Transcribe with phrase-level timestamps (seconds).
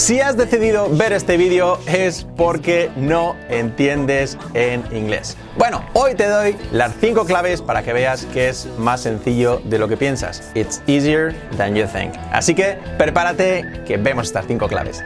[0.00, 5.36] Si has decidido ver este vídeo es porque no entiendes en inglés.
[5.58, 9.78] Bueno, hoy te doy las 5 claves para que veas que es más sencillo de
[9.78, 10.52] lo que piensas.
[10.54, 12.14] It's easier than you think.
[12.32, 15.04] Así que prepárate que vemos estas 5 claves.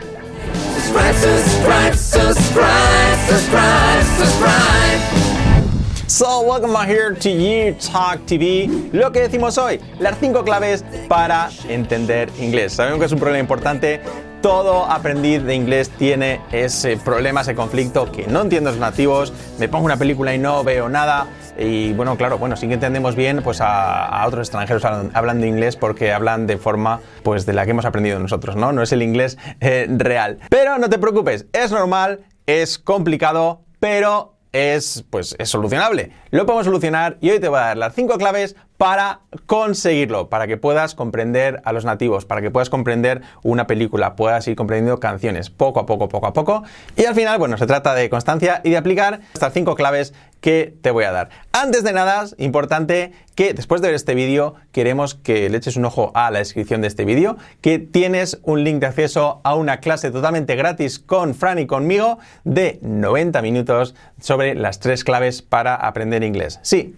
[6.07, 8.71] So, welcome here to You Talk TV.
[8.93, 12.75] Lo que decimos hoy, las 5 claves para entender inglés.
[12.75, 14.01] Sabemos que es un problema importante.
[14.45, 19.71] Todo aprendiz de inglés tiene ese problema, ese conflicto que no entiendo los nativos, me
[19.71, 21.29] pongo una película y no veo nada.
[21.57, 26.13] Y bueno, claro, bueno, sí que entendemos bien pues a, otros extranjeros hablando inglés porque
[26.13, 28.71] hablan de forma pues de la que hemos aprendido nosotros, ¿no?
[28.73, 30.41] No es el inglés eh, real.
[30.51, 36.13] Pero no te preocupes, es normal, es complicado, pero es, pues, es solucionable.
[36.31, 40.47] Lo podemos solucionar y hoy te voy a dar las cinco claves para conseguirlo, para
[40.47, 45.01] que puedas comprender a los nativos, para que puedas comprender una película, puedas ir comprendiendo
[45.01, 46.63] canciones poco a poco, poco a poco.
[46.97, 50.15] Y al final, bueno, se trata de constancia y de aplicar estas cinco claves
[50.45, 51.31] que te voy a dar.
[51.53, 55.87] Antes de nada, importante que después de ver este vídeo, queremos que le eches un
[55.87, 59.81] ojo a la descripción de este vídeo, que tienes un link de acceso a una
[59.81, 65.77] clase totalmente gratis con Fran y conmigo de 90 minutos sobre las tres claves para
[65.77, 66.61] aprender inglés.
[66.61, 66.95] Sí,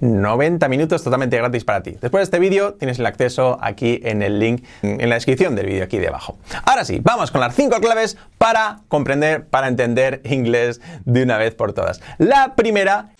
[0.00, 1.96] 90 minutos totalmente gratis para ti.
[2.00, 5.66] Después de este vídeo tienes el acceso aquí en el link en la descripción del
[5.66, 6.38] vídeo aquí debajo.
[6.64, 11.54] Ahora sí, vamos con las 5 claves para comprender, para entender inglés de una vez
[11.54, 12.00] por todas.
[12.18, 13.10] La primera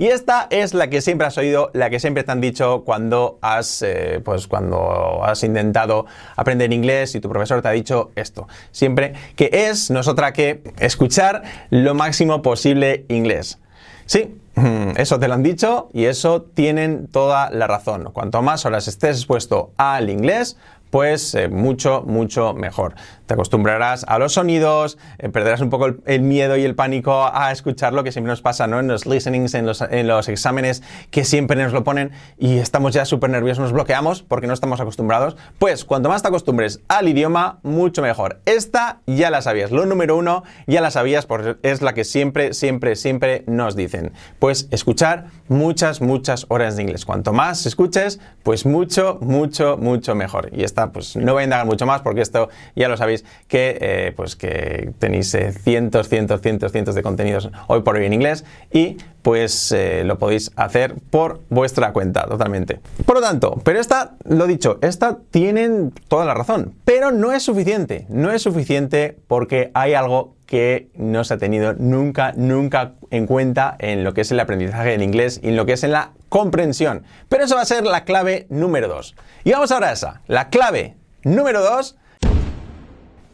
[0.00, 3.38] y esta es la que siempre has oído, la que siempre te han dicho cuando
[3.42, 8.48] has, eh, pues cuando has intentado aprender inglés y tu profesor te ha dicho esto.
[8.70, 13.58] Siempre que es, no es otra que escuchar lo máximo posible inglés.
[14.06, 14.39] Sí,
[14.96, 18.10] eso te lo han dicho y eso tienen toda la razón.
[18.12, 20.56] Cuanto más horas estés expuesto al inglés,
[20.90, 22.94] pues eh, mucho, mucho mejor.
[23.30, 27.52] Te acostumbrarás a los sonidos, eh, perderás un poco el, miedo y el pánico a
[27.52, 28.80] escuchar lo que siempre nos pasa, ¿no?
[28.80, 30.82] En los listenings, en los, en los exámenes
[31.12, 34.80] que siempre nos lo ponen y estamos ya súper nerviosos, nos bloqueamos porque no estamos
[34.80, 35.36] acostumbrados.
[35.60, 38.40] Pues cuanto más te acostumbres al idioma, mucho mejor.
[38.46, 42.52] Esta ya la sabías, lo número uno ya la sabías porque es la que siempre,
[42.52, 44.12] siempre, siempre nos dicen.
[44.40, 47.04] Pues escuchar muchas, muchas horas de inglés.
[47.04, 50.50] Cuanto más escuches, pues mucho, mucho, mucho mejor.
[50.52, 53.78] Y esta pues no voy a indagar mucho más porque esto ya lo sabéis que,
[53.80, 58.12] eh, pues que tenéis eh, cientos, cientos, cientos, cientos de contenidos hoy por hoy en
[58.12, 62.80] inglés y pues eh, lo podéis hacer por vuestra cuenta totalmente.
[63.04, 67.42] Por lo tanto, pero esta, lo dicho, esta tienen toda la razón, pero no es
[67.42, 73.26] suficiente, no es suficiente porque hay algo que no se ha tenido nunca, nunca en
[73.26, 75.92] cuenta en lo que es el aprendizaje del inglés y en lo que es en
[75.92, 77.04] la comprensión.
[77.28, 79.14] Pero eso va a ser la clave número 2.
[79.44, 81.96] Y vamos ahora a esa, la clave número 2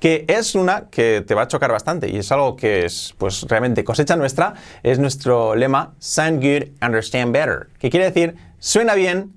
[0.01, 3.43] que es una que te va a chocar bastante y es algo que es pues
[3.49, 9.33] realmente cosecha nuestra, es nuestro lema Sound Good, Understand Better, que quiere decir suena bien,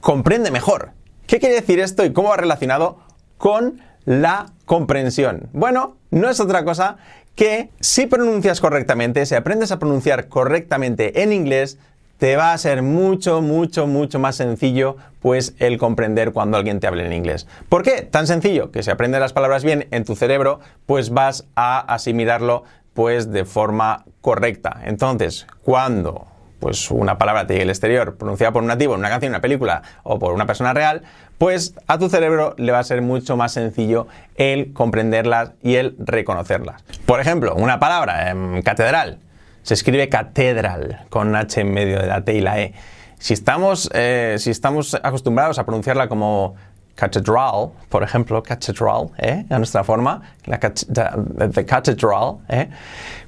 [0.00, 0.92] comprende mejor.
[1.26, 2.98] ¿Qué quiere decir esto y cómo va relacionado
[3.38, 5.48] con la comprensión?
[5.52, 6.96] Bueno, no es otra cosa
[7.34, 11.78] que si pronuncias correctamente, si aprendes a pronunciar correctamente en inglés,
[12.20, 16.86] te va a ser mucho, mucho, mucho más sencillo pues el comprender cuando alguien te
[16.86, 17.48] hable en inglés.
[17.70, 18.02] ¿Por qué?
[18.02, 22.64] Tan sencillo que si aprendes las palabras bien en tu cerebro, pues vas a asimilarlo
[22.92, 24.82] pues de forma correcta.
[24.84, 26.26] Entonces, cuando
[26.60, 29.36] pues una palabra te llegue al exterior pronunciada por un nativo en una canción, en
[29.36, 31.02] una película o por una persona real,
[31.38, 35.96] pues a tu cerebro le va a ser mucho más sencillo el comprenderlas y el
[35.98, 36.84] reconocerlas.
[37.06, 39.20] Por ejemplo, una palabra, en catedral,
[39.62, 42.74] se escribe catedral con H en medio de la T y la E.
[43.18, 46.54] Si estamos, eh, si estamos acostumbrados a pronunciarla como
[46.94, 49.44] catedral, por ejemplo, catedral, ¿eh?
[49.48, 52.68] a nuestra forma, la catedral, ¿eh?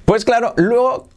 [0.05, 1.07] pues claro, luego,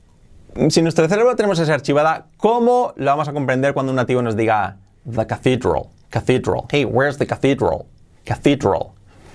[0.69, 4.37] si nuestro cerebro tenemos esa archivada, ¿cómo la vamos a comprender cuando un nativo nos
[4.37, 4.77] diga
[5.11, 7.85] the cathedral, cathedral, hey, where's the cathedral,
[8.25, 8.93] cathedral?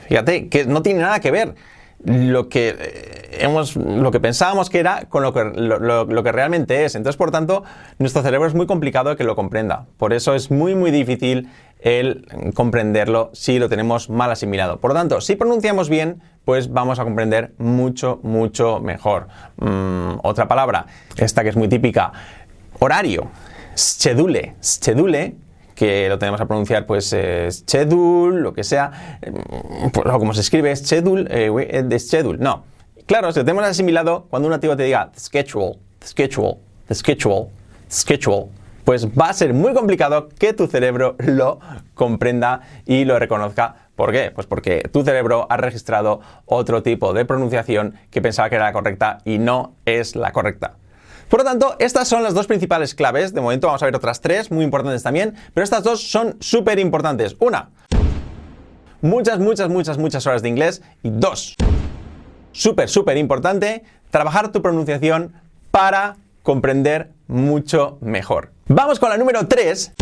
[0.08, 1.56] Fíjate, que no tiene nada que ver
[2.04, 6.86] lo que eh, hemos, lo que pensábamos que era con lo que, lo, que realmente
[6.86, 6.96] es.
[6.96, 7.64] Entonces, por tanto,
[8.00, 9.86] nuestro cerebro es muy complicado que lo comprenda.
[9.98, 11.50] Por eso es muy, muy difícil
[11.80, 14.80] el comprenderlo si lo tenemos mal asimilado.
[14.80, 19.28] Por lo tanto, si pronunciamos bien, pues vamos a comprender mucho, mucho mejor.
[19.58, 20.86] Mm, otra palabra,
[21.18, 22.12] esta que es muy típica,
[22.80, 23.30] horario,
[23.76, 24.56] schedule.
[24.62, 25.36] Schedule
[25.82, 30.42] que lo tenemos a pronunciar pues eh, schedule, lo que sea, mm, pues, como se
[30.42, 32.66] escribe, schedule, eh, de schedule, no.
[33.08, 36.58] Claro, si lo tenemos asimilado, cuando un nativo te diga schedule, schedule,
[36.94, 37.48] schedule,
[37.90, 38.46] schedule,
[38.86, 41.60] pues va a ser muy complicado que tu cerebro lo
[41.96, 44.32] comprenda y lo reconozca ¿Por qué?
[44.32, 48.74] Pues porque tu cerebro ha registrado otro tipo de pronunciación que pensaba que era la
[48.74, 50.78] correcta y no es la correcta.
[51.32, 53.34] Por lo tanto, estas son las dos principales claves.
[53.34, 56.78] De momento vamos a ver otras tres, muy importantes también, pero estas dos son súper
[56.78, 57.38] importantes.
[57.40, 57.70] Una,
[59.00, 60.82] muchas, muchas, muchas, muchas horas de inglés.
[61.04, 61.56] Y dos,
[62.52, 65.32] súper, súper importante, trabajar tu pronunciación
[65.72, 68.52] para comprender mucho mejor.
[68.68, 69.94] Vamos con la número tres.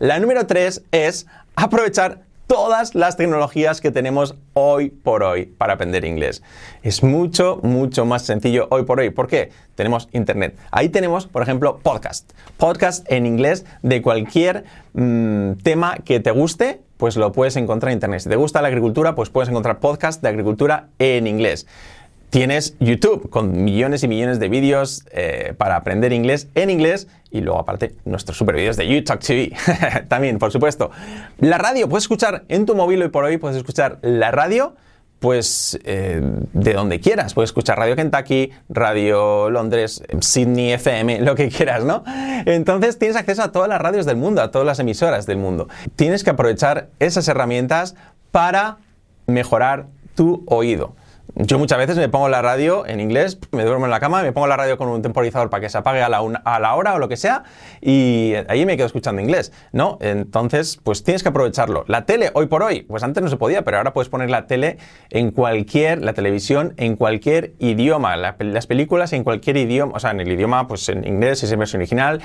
[0.00, 6.04] La número tres es aprovechar todas las tecnologías que tenemos hoy por hoy para aprender
[6.04, 6.42] inglés.
[6.82, 9.10] Es mucho, mucho más sencillo hoy por hoy.
[9.10, 9.50] ¿Por qué?
[9.74, 10.56] Tenemos Internet.
[10.70, 12.32] Ahí tenemos, por ejemplo, podcast.
[12.56, 17.96] Podcast en inglés de cualquier mm, tema que te guste, pues lo puedes encontrar en
[17.96, 18.20] Internet.
[18.20, 21.66] Si te gusta la agricultura, pues puedes encontrar podcast de agricultura en inglés.
[22.34, 27.42] Tienes YouTube con millones y millones de vídeos eh, para aprender inglés en inglés y
[27.42, 29.52] luego aparte nuestros super vídeos de YouTube TV
[30.08, 30.90] también, por supuesto.
[31.38, 34.74] La radio, puedes escuchar en tu móvil hoy por hoy, puedes escuchar la radio
[35.20, 36.22] pues eh,
[36.52, 37.34] de donde quieras.
[37.34, 42.02] Puedes escuchar Radio Kentucky, Radio Londres, Sydney FM, lo que quieras, ¿no?
[42.46, 45.68] Entonces tienes acceso a todas las radios del mundo, a todas las emisoras del mundo.
[45.94, 47.94] Tienes que aprovechar esas herramientas
[48.32, 48.78] para
[49.28, 50.96] mejorar tu oído.
[51.36, 54.30] Yo muchas veces me pongo la radio en inglés, me duermo en la cama, me
[54.30, 56.94] pongo la radio con un temporizador para que se apague a la, a la hora
[56.94, 57.42] o lo que sea
[57.80, 59.98] y ahí me quedo escuchando inglés, ¿no?
[60.00, 61.84] Entonces, pues tienes que aprovecharlo.
[61.88, 64.46] La tele, hoy por hoy, pues antes no se podía, pero ahora puedes poner la
[64.46, 64.78] tele
[65.10, 70.20] en cualquier, la televisión en cualquier idioma, las películas en cualquier idioma, o sea, en
[70.20, 72.20] el idioma, pues en inglés, si es en versión original,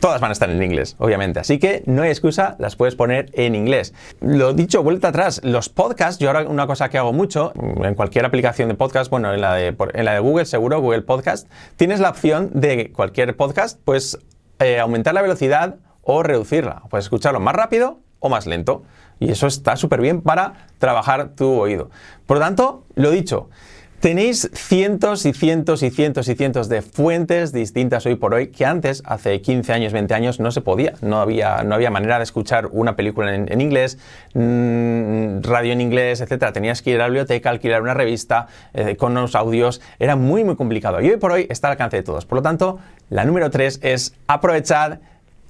[0.00, 1.40] todas van a estar en inglés, obviamente.
[1.40, 3.94] Así que no hay excusa, las puedes poner en inglés.
[4.20, 8.24] Lo dicho, vuelta atrás, los podcasts, yo ahora una cosa que hago mucho, en cualquier
[8.24, 12.00] aplicación, de podcast, bueno, en la de, en la de Google seguro, Google Podcast, tienes
[12.00, 14.18] la opción de cualquier podcast, pues
[14.58, 16.82] eh, aumentar la velocidad o reducirla.
[16.90, 18.84] Puedes escucharlo más rápido o más lento.
[19.18, 21.90] Y eso está súper bien para trabajar tu oído.
[22.26, 23.50] Por lo tanto, lo dicho,
[24.00, 28.64] Tenéis cientos y cientos y cientos y cientos de fuentes distintas hoy por hoy que
[28.64, 30.94] antes, hace 15 años, 20 años, no se podía.
[31.02, 33.98] No había, no había manera de escuchar una película en, inglés,
[34.32, 36.50] mm, radio en inglés, etc.
[36.50, 39.82] Tenías que ir a la biblioteca, alquilar una revista eh, con unos audios.
[39.98, 41.02] Era muy, muy complicado.
[41.02, 42.24] Y hoy por hoy está al alcance de todos.
[42.24, 42.78] Por lo tanto,
[43.10, 45.00] la número 3 es aprovechar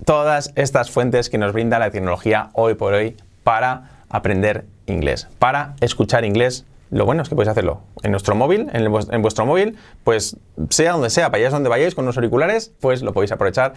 [0.04, 5.76] todas estas fuentes que nos brinda la tecnología hoy por hoy para aprender inglés, para
[5.80, 10.36] escuchar inglés lo bueno es que podéis hacerlo en nuestro móvil, en, vuestro móvil, pues
[10.70, 13.74] sea donde sea, vayáis donde vayáis con los auriculares, pues lo podéis aprovechar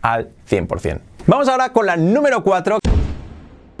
[0.00, 1.00] al 100%.
[1.26, 2.78] Vamos ahora con la número 4,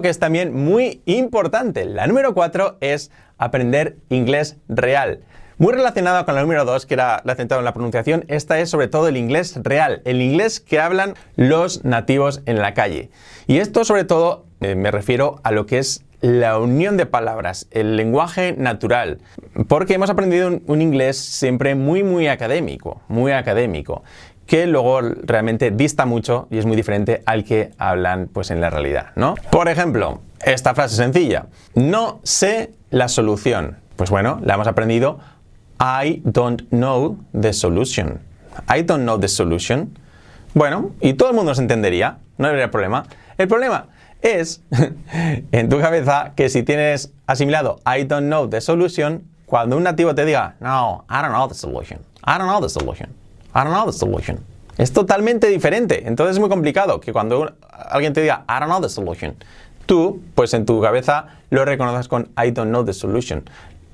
[0.00, 1.84] que es también muy importante.
[1.86, 5.20] La número 4 es aprender inglés real.
[5.56, 8.70] Muy relacionado con la número 2, que era la centrada en la pronunciación, esta es
[8.70, 13.10] sobre todo el inglés real, el inglés que hablan los nativos en la calle.
[13.46, 17.66] Y esto sobre todo eh, me refiero a lo que es la unión de palabras,
[17.70, 19.18] el lenguaje natural,
[19.68, 24.04] porque hemos aprendido un, inglés siempre muy, muy académico, muy académico,
[24.46, 28.70] que luego realmente dista mucho y es muy diferente al que hablan pues en la
[28.70, 29.34] realidad, ¿no?
[29.50, 33.76] Por ejemplo, esta frase sencilla, no sé la solución.
[33.96, 35.18] Pues bueno, la hemos aprendido
[35.78, 38.20] I don't know the solution.
[38.74, 39.98] I don't know the solution.
[40.54, 43.04] Bueno, y todo el mundo se entendería, no habría problema.
[43.36, 43.88] El problema
[44.24, 44.62] es
[45.52, 50.14] en tu cabeza que si tienes asimilado I don't know the solution, cuando un nativo
[50.14, 53.10] te diga, no, I don't know the solution, I don't know the solution,
[53.54, 54.40] I don't know the solution,
[54.78, 56.08] es totalmente diferente.
[56.08, 59.36] Entonces es muy complicado que cuando alguien te diga, I don't know the solution,
[59.86, 63.44] tú, pues en tu cabeza lo reconoces con I don't know the solution.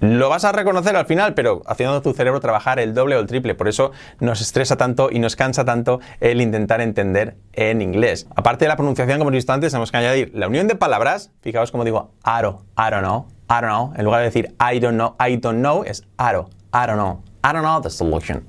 [0.00, 3.26] Lo vas a reconocer al final, pero haciendo tu cerebro trabajar el doble o el
[3.26, 3.54] triple.
[3.54, 8.26] Por eso nos estresa tanto y nos cansa tanto el intentar entender en inglés.
[8.34, 11.30] Aparte de la pronunciación, como hemos visto antes, tenemos que añadir la unión de palabras.
[11.42, 13.92] Fijaos como digo aro, I don't know, I don't know.
[13.94, 17.22] En lugar de decir I don't know, I don't know, es aro, I don't know.
[17.44, 18.44] I don't know the solution.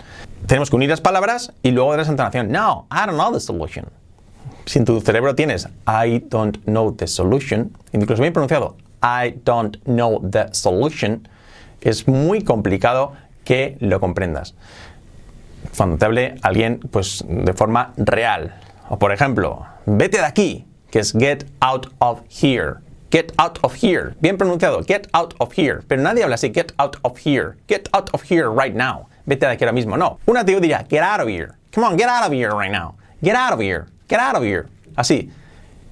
[0.47, 2.49] Tenemos que unir las palabras y luego de la entonación.
[2.49, 3.85] No, I don't know the solution.
[4.65, 9.77] Si en tu cerebro tienes I don't know the solution, incluso bien pronunciado, I don't
[9.83, 11.27] know the solution,
[11.89, 14.55] es muy complicado que lo comprendas.
[15.75, 18.55] Cuando te hable alguien pues de forma real.
[18.89, 22.75] O por ejemplo, vete de aquí, que es get out of here.
[23.11, 24.15] Get out of here.
[24.21, 25.81] Bien pronunciado, get out of here.
[25.87, 27.57] Pero nadie habla así, get out of here.
[27.67, 29.07] Get out of here right now.
[29.25, 29.97] Vete de aquí ahora mismo.
[29.97, 30.19] No.
[30.25, 31.53] Un nativo diría, get out of here.
[31.73, 32.95] Come on, get out of here right now.
[33.21, 33.87] Get out of here.
[34.07, 34.67] Get out of here.
[34.95, 35.29] Así.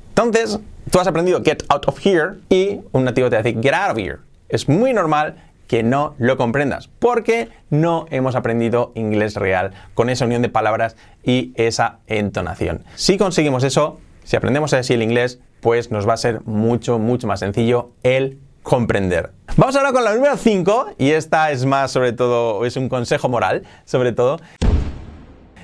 [0.10, 3.92] Entonces, tú has aprendido get out of here y un nativo te dice get out
[3.92, 4.20] of here.
[4.50, 5.36] Es muy normal
[5.70, 10.98] que no lo comprendas, porque no hemos aprendido inglés real con esa unión de palabras
[11.24, 12.84] y esa entonación.
[12.96, 17.28] Si conseguimos eso, si aprendemos así el inglés, pues nos va a ser mucho, mucho
[17.28, 19.32] más sencillo el comprender.
[19.58, 23.30] Vamos ahora con la número 5 y esta es más sobre todo, es un consejo
[23.30, 24.40] moral sobre todo.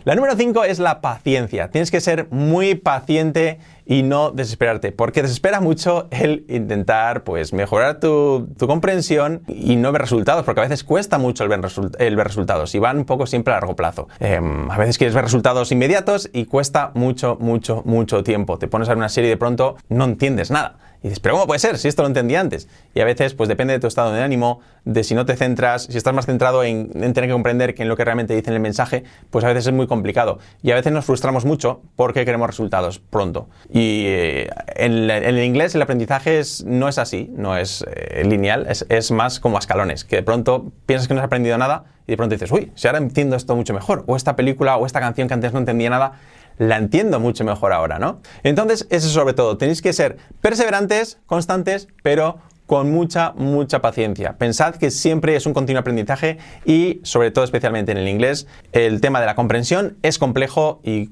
[0.05, 1.71] La número 5 es la paciencia.
[1.71, 3.57] Tienes que ser muy paciente
[3.87, 10.01] y no desesperarte, porque desespera mucho el intentar pues, mejorar tu, comprensión y no ver
[10.01, 13.57] resultados, porque a veces cuesta mucho el ver, resultados y van un poco siempre a
[13.57, 14.07] largo plazo.
[14.19, 18.59] Em, a veces quieres ver resultados inmediatos y cuesta mucho, mucho, mucho tiempo.
[18.59, 20.77] Te pones a una serie y de pronto no entiendes nada.
[21.05, 21.77] Y dices, pero ¿cómo puede ser?
[21.77, 22.67] Si esto lo entendí antes.
[22.95, 25.83] Y a veces, pues depende de tu estado de ánimo, de si no te centras,
[25.83, 28.59] si estás más centrado en, tener que comprender que en lo que realmente dice el
[28.59, 30.39] mensaje, pues a veces es muy complicado.
[30.63, 33.47] Y a veces nos frustramos mucho porque queremos resultados pronto.
[33.69, 38.87] Y eh, en, el inglés el aprendizaje no es así, no es eh, lineal, es,
[38.89, 42.13] es más como a escalones, que de pronto piensas que no has aprendido nada y
[42.13, 44.99] de pronto dices, uy, si ahora entiendo esto mucho mejor, o esta película o esta
[44.99, 46.13] canción que antes no entendía nada,
[46.57, 48.21] la entiendo mucho mejor ahora, ¿no?
[48.43, 54.33] Entonces, eso sobre todo, tenéis que ser perseverantes, constantes, pero con mucha, mucha paciencia.
[54.33, 59.01] Pensad que siempre es un continuo aprendizaje y, sobre todo, especialmente en el inglés, el
[59.01, 61.09] tema de la comprensión es complejo y,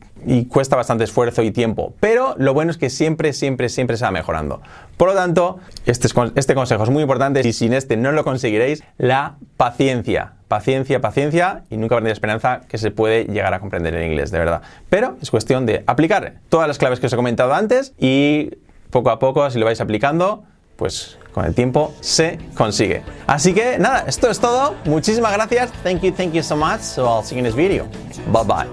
[0.47, 1.93] cuesta bastante esfuerzo y tiempo.
[1.99, 4.61] Pero lo bueno es que siempre, siempre, siempre se va mejorando.
[4.95, 8.83] Por lo tanto, este, este consejo es muy importante y sin este no lo conseguiréis,
[8.97, 10.33] la paciencia.
[10.47, 14.39] Paciencia, paciencia y nunca perder esperanza que se puede llegar a comprender el inglés, de
[14.39, 14.61] verdad.
[14.89, 18.51] Pero es cuestión de aplicar todas las claves que os he comentado antes y
[18.91, 20.43] poco a poco, si lo vais aplicando,
[20.75, 23.03] pues con el tiempo se consigue.
[23.27, 24.75] Así que nada, esto es todo.
[24.85, 25.71] Muchísimas gracias.
[25.83, 26.81] Thank you, thank you so much.
[26.81, 27.87] So I'll see you in this video.
[28.31, 28.67] Bye bye.